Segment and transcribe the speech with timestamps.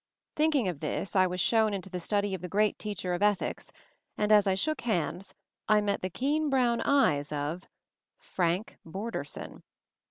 [0.35, 3.71] Thinking of this, I was shown into the study of the great teacher of ethics,
[4.17, 5.35] and as I shook hands
[5.69, 7.67] I met the keen brown eyes of—
[8.35, 9.61] Frank Borderson.